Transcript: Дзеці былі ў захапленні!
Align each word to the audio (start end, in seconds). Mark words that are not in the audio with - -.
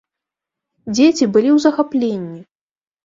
Дзеці 0.95 1.25
былі 1.35 1.49
ў 1.53 1.57
захапленні! 1.67 2.41